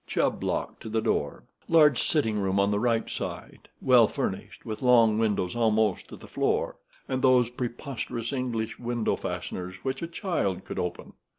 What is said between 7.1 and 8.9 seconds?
those preposterous English